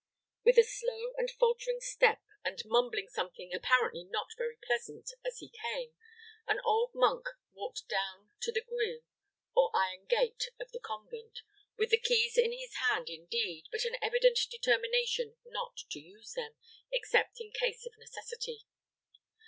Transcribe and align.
With 0.43 0.57
a 0.57 0.63
slow 0.63 1.13
and 1.15 1.29
faltering 1.29 1.79
step, 1.79 2.23
and 2.43 2.59
mumbling 2.65 3.07
something, 3.07 3.53
apparently 3.53 4.03
not 4.03 4.29
very 4.35 4.57
pleasant, 4.65 5.11
as 5.23 5.37
he 5.37 5.49
came, 5.61 5.93
an 6.47 6.59
old 6.65 6.93
monk 6.95 7.27
walked 7.53 7.87
down 7.87 8.31
to 8.41 8.51
the 8.51 8.61
grille 8.67 9.01
or 9.55 9.69
iron 9.75 10.05
gate 10.07 10.49
of 10.59 10.71
the 10.71 10.79
convent, 10.79 11.41
with 11.77 11.91
the 11.91 11.99
keys 11.99 12.35
in 12.35 12.51
his 12.51 12.77
hand 12.77 13.09
indeed, 13.11 13.65
but 13.71 13.85
an 13.85 13.95
evident 14.01 14.39
determination 14.49 15.35
not 15.45 15.77
to 15.91 15.99
use 15.99 16.33
them, 16.33 16.55
except 16.91 17.39
in 17.39 17.51
case 17.51 17.85
of 17.85 17.93
necessity. 17.99 18.65